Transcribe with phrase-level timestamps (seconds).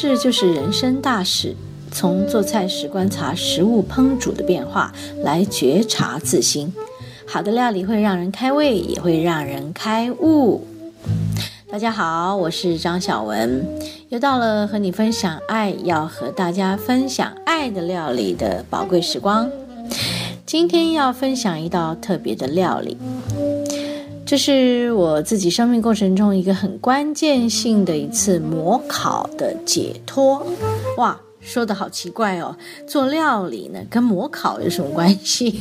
[0.00, 1.54] 事就是人生大事，
[1.92, 4.90] 从做菜时观察食物烹煮的变化，
[5.22, 6.72] 来觉察自心。
[7.26, 10.66] 好的料理会让人开胃，也会让人开悟。
[11.70, 13.62] 大家好，我是张小文，
[14.08, 19.50] 又到了和你分享爱，要和大家分享爱的料理的宝贵时光。
[20.46, 22.96] 今天要分享一道特别的料理，
[24.30, 30.46] 这是我自己生命过程中一个很关键性的一次模考的解脱。
[30.98, 35.60] 哇，说的好奇怪哦，做料理呢跟模考有什么关系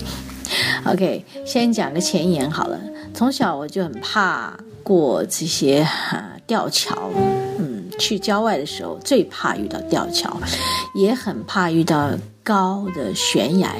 [0.85, 2.79] ？OK，先讲个前言好了。
[3.11, 7.09] 从小我就很怕过这些哈吊桥，
[7.57, 10.31] 嗯，去郊外的时候最怕遇到吊桥，
[10.93, 12.11] 也很怕遇到
[12.43, 13.73] 高的悬崖，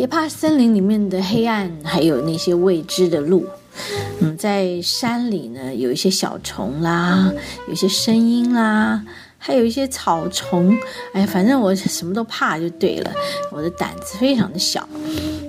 [0.00, 3.44] 也怕森林里面的黑暗，还有那些未知的路。
[4.20, 7.30] 嗯，在山里呢，有一些小虫啦，
[7.68, 9.04] 有些声音啦。
[9.36, 10.74] 还有一些草丛，
[11.12, 13.12] 哎，反正我什么都怕就对了。
[13.52, 14.86] 我的胆子非常的小，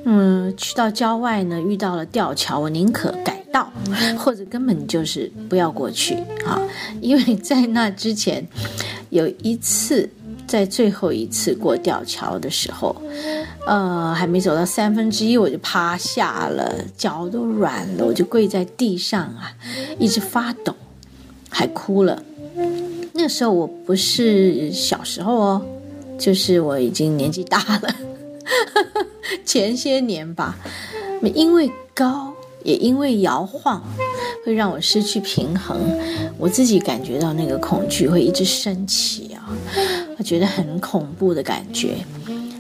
[0.06, 3.72] 嗯，去到郊外呢，遇到了吊桥，我宁可改道，
[4.18, 6.16] 或者根本就是不要过去
[6.46, 6.62] 啊。
[7.02, 8.46] 因为在那之前，
[9.10, 10.10] 有一次
[10.48, 12.96] 在最后一次过吊桥的时候，
[13.66, 19.54] 呃，还没走到三分之一，我就趴下了，脚都软了，我就跪在地上啊，
[20.00, 20.74] 一直发抖，
[21.50, 22.22] 还哭了。
[23.14, 25.66] 那时候我不是小时候哦，
[26.18, 27.96] 就是我已经年纪大了，
[29.46, 30.58] 前些年吧。
[31.36, 33.84] 因为高，也因为摇晃，
[34.44, 35.80] 会让我失去平衡。
[36.40, 39.48] 我自己感觉到那个恐惧会一直升起啊，
[40.18, 41.98] 我觉得很恐怖的感觉。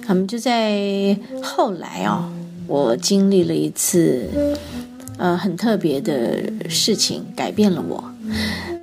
[0.06, 2.30] 他们就在后来哦，
[2.68, 4.28] 我经历了一次
[5.18, 8.04] 呃很特别的事情，改变了我。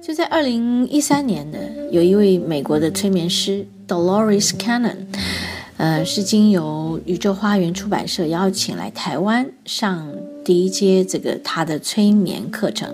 [0.02, 1.58] 就在二零一三年的，
[1.90, 4.96] 有一位美国的催眠师 Dolores Cannon，
[5.76, 10.08] 呃，是经由宇宙花园出版社邀请来台湾上
[10.44, 12.88] 第一阶这个他的催眠课程。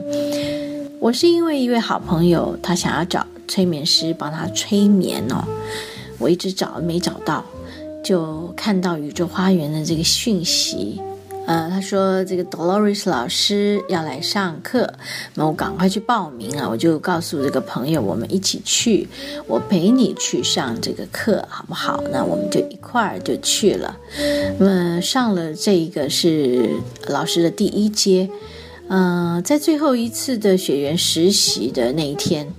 [1.01, 5.45] 我是因为一位好朋友，他想要找催眠师帮他催眠哦，
[6.19, 7.45] 我一直找没找到，
[8.05, 11.01] 就看到宇宙花园的这个讯息。
[11.47, 14.91] 呃，他说这个 Dolores 老师要来上课，
[15.35, 16.67] 那我赶快去报名啊！
[16.67, 19.07] 我就告诉这个朋友，我们一起去，
[19.47, 22.03] 我陪你去上这个课，好不好？
[22.11, 23.95] 那我们就一块儿就去了。
[24.59, 26.71] 那上了这个是
[27.09, 28.27] 老师的第一阶，
[28.89, 32.51] 嗯，在最后一次的学员实习的那一天，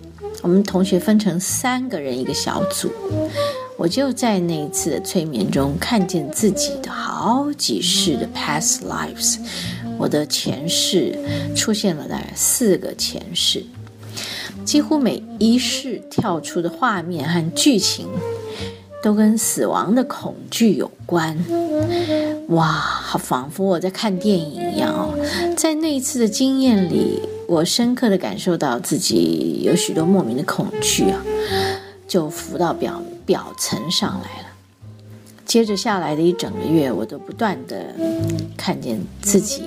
[0.44, 2.92] 我们同学分成三个人一个小组。
[3.78, 9.38] 我就在那一次的催眠中看见自己的好几世的 past lives，
[9.98, 11.14] 我的前世
[11.56, 13.64] 出现了大概四个前世，
[14.64, 18.08] 几乎每一世跳出的画面和剧情
[19.04, 21.38] 都跟死亡的恐惧有关。
[22.50, 25.54] 哇，好仿佛我在看电影一样哦！
[25.58, 31.22] 在那一次的经验里，我深刻的感受到自己有许多莫名的恐惧啊，
[32.08, 33.15] 就浮到表面。
[33.26, 34.48] 表层上来了，
[35.46, 37.96] 接着下来的一整个月，我都不断的
[38.56, 39.64] 看见自己，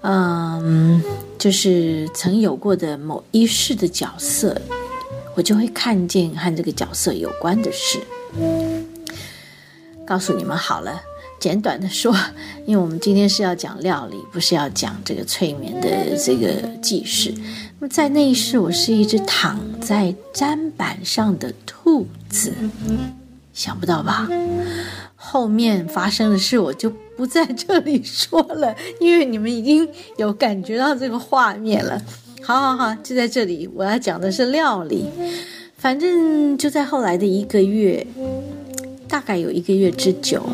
[0.00, 1.02] 嗯，
[1.38, 4.60] 就是曾有过的某一世的角色，
[5.36, 8.00] 我就会看见和这个角色有关的事。
[10.06, 11.00] 告诉你们好了，
[11.38, 12.14] 简短的说，
[12.66, 17.32] 因为我们今天是要讲料理，不是要讲这个催眠的这个记事。
[17.80, 22.52] 那么在那一世，我是一只躺在砧板上的兔子，
[23.52, 24.28] 想不到吧？
[25.14, 32.02] 后面发生的事我就不在这里说了，因为你们已经有感觉到这个画面了。
[32.42, 35.06] 好好好，就在这里，我要讲的是料理。
[35.76, 38.04] 反正就在后来的一个月，
[39.06, 40.44] 大概有一个月之久，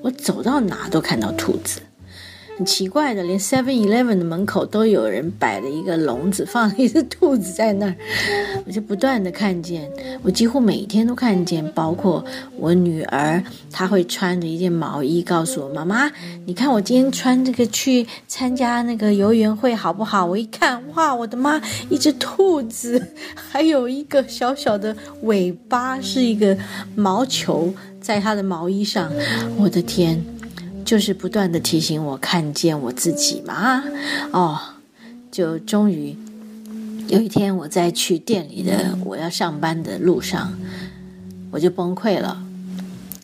[0.00, 1.82] 我走到哪都看到兔子。
[2.62, 7.96] 很奇怪的，连 Seven Eleven 的门口都有人摆了一个笼子，放了一只兔子在那儿。
[8.64, 9.90] 我就不断的看见，
[10.22, 12.24] 我几乎每天都看见，包括
[12.56, 13.42] 我女儿，
[13.72, 16.08] 她会穿着一件毛衣，告诉我妈妈
[16.46, 21.60] ：“你看我今天穿这个去参加那个游园会好不好？”我一看，哇，我的妈！
[21.90, 23.04] 一只兔子，
[23.34, 26.56] 还有一个小小的尾巴，是一个
[26.94, 29.10] 毛球，在它的毛衣上。
[29.58, 30.24] 我的天！
[30.84, 33.82] 就是不断的提醒我看见我自己嘛，
[34.32, 34.58] 哦，
[35.30, 36.16] 就终于
[37.08, 40.52] 有一天我在去店里的我要上班的路上，
[41.50, 42.44] 我就崩溃了，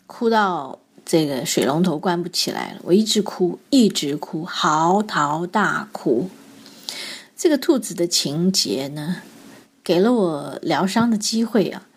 [0.07, 6.29] 哭到这个水龙头关不起来了，我一直哭，一直哭，嚎啕大哭。
[7.37, 9.17] 这个兔子的情节呢，
[9.83, 11.87] 给了我疗伤的机会啊，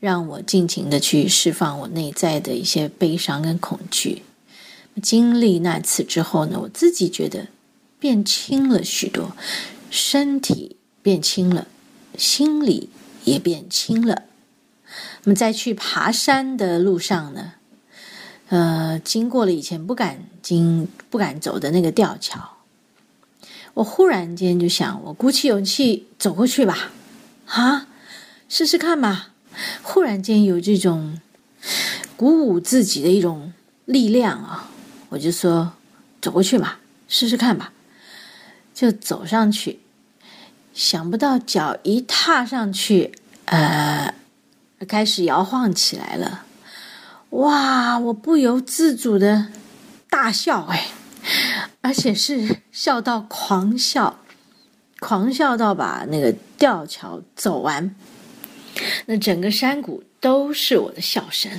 [0.00, 4.22] 让我尽情的去释放我内在的一些悲伤跟恐惧。
[4.98, 7.48] 经历那次之后呢，我自己觉得
[7.98, 9.32] 变轻了许多，
[9.90, 11.66] 身体变轻了，
[12.16, 12.90] 心里
[13.24, 14.24] 也变轻了。
[15.24, 17.52] 那么在去爬山的路上呢，
[18.48, 22.56] 呃，经过了以前不敢经、不敢走的那个吊桥，
[23.74, 26.90] 我忽然间就想，我鼓起勇气走过去吧，
[27.46, 27.86] 啊，
[28.48, 29.30] 试试看吧。
[29.82, 31.20] 忽然间有这种
[32.16, 33.52] 鼓舞自己的一种
[33.84, 34.70] 力量啊，
[35.08, 35.72] 我就说
[36.20, 37.72] 走过去吧，试试看吧，
[38.74, 39.80] 就走上去。
[40.74, 43.12] 想不到脚一踏上去，
[43.46, 44.14] 呃。
[44.86, 46.44] 开始摇晃起来了，
[47.30, 47.98] 哇！
[47.98, 49.48] 我不由自主的
[50.08, 50.86] 大笑，哎，
[51.80, 54.20] 而且是笑到狂笑，
[55.00, 57.92] 狂笑到把那个吊桥走完，
[59.06, 61.50] 那整个山谷都是我的笑声。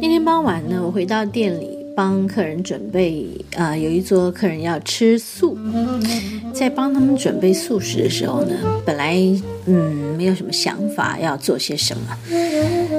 [0.00, 5.56] 那天傍晚呢，我回到店里帮客人准备啊，有一桌客人要吃素，
[6.52, 9.16] 在帮他们准备素食的时候呢，本来
[9.66, 12.18] 嗯没有什么想法要做些什么，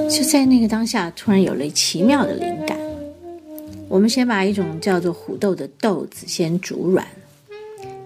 [0.08, 2.78] 就在那个当下突然有了奇妙的灵感。
[3.88, 7.06] 我们先把一种叫做虎豆的豆子先煮软，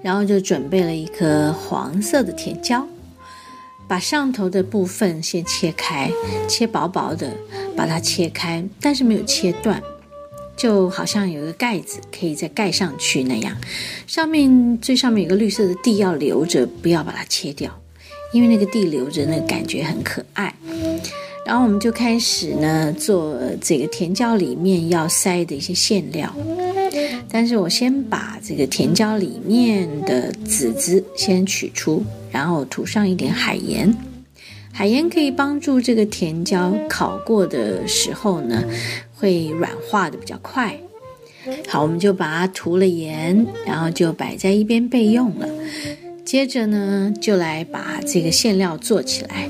[0.02, 2.84] 然后就准备了一颗黄色的甜椒，
[3.86, 6.10] 把上头的部分先切开，
[6.48, 7.32] 切薄薄的，
[7.76, 9.82] 把它切开，但是没有切断。
[10.56, 13.56] 就好像有一个盖子可以再盖上去那样，
[14.06, 17.76] 上面最上面有个绿色的地要留着，不要把它切掉，
[18.32, 20.54] 因为那个地留着那个感觉很可爱。
[21.46, 26.34] 然后我们就开始呢做这个甜椒里面要塞的一些馅料，
[27.28, 32.02] 但是我先把这个甜椒里面的籽子先取出，
[32.32, 33.94] 然后涂上一点海盐。
[34.72, 38.64] 海盐可以帮助这个甜椒烤过的时候呢，
[39.14, 40.74] 会软化的比较快。
[41.68, 45.46] 好，我们就把它涂了盐，然后就摆在一边备用了。
[46.24, 49.48] 接着呢，就来把这个馅料做起来。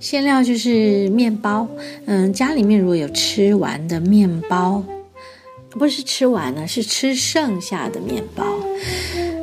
[0.00, 1.68] 馅料就是面包，
[2.06, 4.82] 嗯，家里面如果有吃完的面包，
[5.70, 8.44] 不是吃完了，是吃剩下的面包。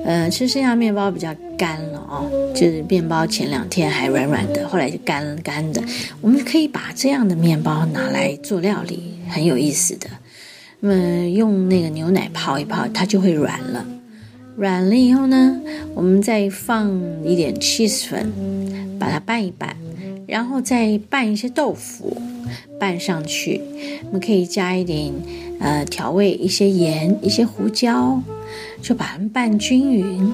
[0.06, 5.82] 呃，吃剩下面包比较干了哦，就是面包前两天还软软的，后来就干干的。
[6.20, 10.08] 我们可以把这样的面包拿来做料理，很有意思的。
[10.82, 13.86] 那么用那个牛奶泡一泡，它就会软了。
[14.55, 15.60] 软了以后呢，
[15.93, 16.91] 我们再放
[17.24, 18.31] 一点 cheese 粉，
[19.00, 19.75] 把它拌一拌，
[20.27, 22.15] 然后再拌一些豆腐，
[22.79, 23.62] 拌上去。
[24.07, 25.12] 我们可以加一点
[25.60, 28.22] 呃调味，一些盐，一些胡椒。
[28.83, 30.31] 就把它们拌均匀，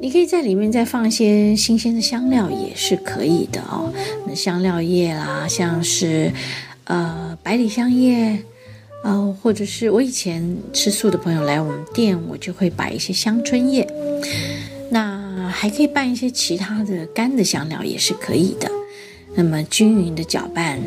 [0.00, 3.90] 你可以在里面再放一些新鲜的香料，也是可以的哦。
[4.26, 6.32] 那香料叶啦，像是
[6.82, 8.36] 呃百里香叶，
[9.04, 13.86] 呃，或者是我以前吃素的朋友来我们店，我就会摆一些香椿叶。
[14.90, 18.70] 那还可以拌一些其他的干的香料，也是可以的。
[19.34, 20.80] 那么均匀的搅拌，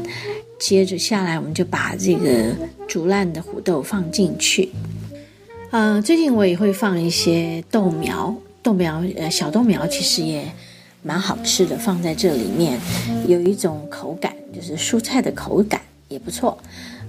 [0.60, 2.56] 接着下来我们就把这个
[2.88, 4.70] 煮烂的胡豆放进去。
[5.70, 10.44] 嗯，最近我也会放一些豆苗，豆苗呃小豆苗其实也
[11.04, 12.80] 蛮好吃的，放在这里面
[13.28, 16.58] 有一种口感，就是蔬菜的口感也不错。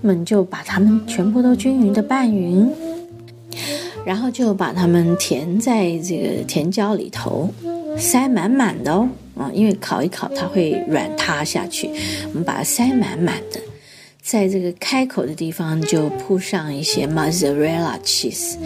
[0.00, 2.70] 那么就把它们全部都均匀的拌匀，
[4.04, 7.52] 然后就把它们填在这个甜椒里头，
[7.96, 11.90] 塞满满的哦，啊，因为烤一烤它会软塌下去，
[12.28, 13.60] 我们把它塞满满的。
[14.22, 18.56] 在这个开口的地方就铺上一些 mozzarella cheese。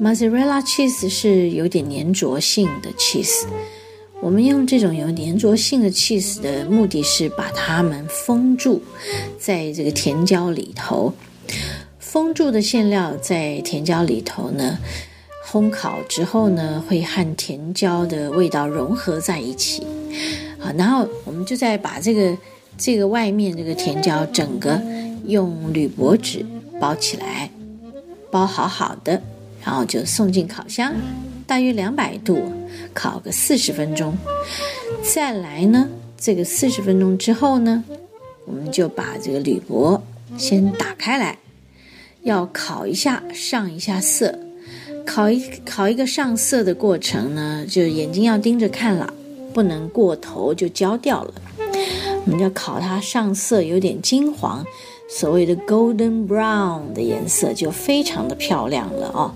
[0.00, 3.44] mozzarella cheese 是有点粘着性的 cheese。
[4.22, 8.82] 我们用这种有粘着性的 cheese 的目的是把它们封住
[9.38, 11.12] 在这个甜椒里头。
[11.98, 14.78] 封住的馅料在甜椒里头呢，
[15.50, 19.86] 烘烤之后呢，会和甜椒的味道融合在一起。
[20.58, 22.36] 好，然后我们就再把这个
[22.76, 24.78] 这个外面这个甜椒整个
[25.24, 26.44] 用铝箔纸
[26.78, 27.50] 包起来，
[28.30, 29.22] 包好好的，
[29.64, 30.92] 然后就送进烤箱，
[31.50, 32.40] 大约两百度
[32.94, 34.16] 烤个四十分钟。
[35.02, 37.82] 再来呢，这个四十分钟之后呢，
[38.44, 40.00] 我们就把这个铝箔
[40.38, 41.36] 先打开来，
[42.22, 44.38] 要烤一下，上一下色。
[45.04, 49.12] 烤一烤一个上色的过程呢，就眼睛要盯着看了，
[49.52, 51.34] 不能过头就焦掉了。
[52.26, 54.64] 我们要烤它上色，有点金黄，
[55.08, 59.34] 所谓的 golden brown 的颜色就非常的漂亮了哦。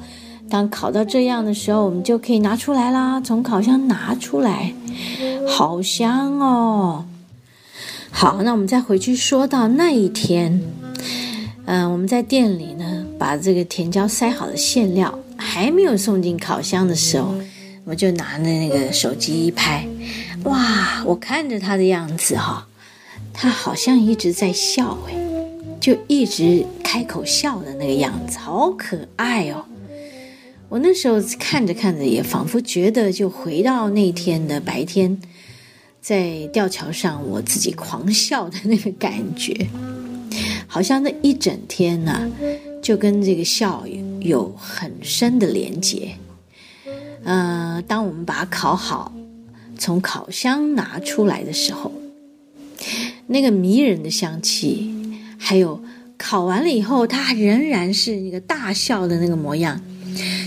[0.54, 4.73] 当烤到这样的时候，我们就可以拿出来啦，从烤箱拿出来，
[5.49, 7.04] 好香哦。
[8.12, 10.62] 好，那我们再回去说到那一天，
[11.64, 15.18] 嗯，我们在店里呢，把这个甜椒塞好的馅料。
[15.37, 17.34] 还没有送进烤箱的时候，
[17.84, 19.84] 我就拿着那个手机一拍，
[20.44, 21.02] 哇！
[21.04, 22.64] 我看着他的样子哈，
[23.32, 25.14] 他好像一直在笑哎，
[25.80, 29.64] 就一直开口笑的那个样子，好可爱哦！
[30.74, 35.16] 我那时候看着看着，也仿佛觉得就回到那天的白天，
[36.00, 39.68] 在吊桥上我自己狂笑的那个感觉，
[40.66, 42.28] 好像那一整天呢。
[42.82, 43.86] 就跟这个笑
[44.20, 46.16] 有很深的连结。
[47.22, 49.14] 呃，当我们把它烤好，
[49.78, 51.92] 从烤箱拿出来的时候，
[53.28, 54.92] 那个迷人的香气，
[55.38, 55.80] 还有
[56.18, 59.80] 烤完了以后，它仍然是那个大笑的那个模样，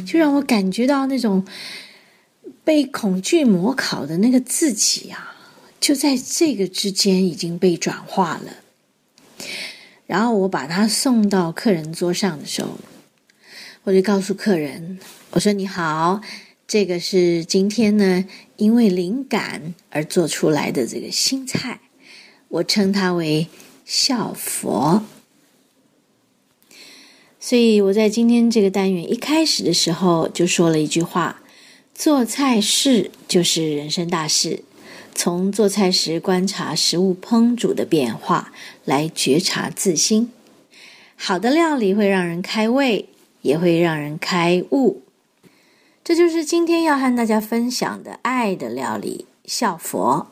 [0.07, 1.45] 就让我感觉到那种
[2.63, 5.35] 被恐惧磨烤的那个自己啊，
[5.81, 9.45] 就在这个之间已经被转化了。
[10.05, 12.79] 然后我把它送到客人桌上的时候，
[13.83, 14.97] 我就告诉客人
[15.31, 16.21] ：“我说你好，
[16.65, 18.23] 这个是今天呢，
[18.55, 21.81] 因为灵感而做出来的这个新菜，
[22.47, 23.49] 我称它为
[23.83, 25.03] 笑佛。
[27.47, 31.41] 所以我在今天这个单元一开始的时候就说了一句话：
[31.95, 34.63] 做菜事就是人生大事。”
[35.15, 38.51] 从做菜时观察食物烹煮的变化，
[38.83, 40.29] 来觉察自心。
[41.15, 43.07] 好的料理会让人开胃，
[43.41, 45.03] 也会让人开悟。
[46.03, 50.27] 这就是今天要和大家分享的爱的料理——笑佛。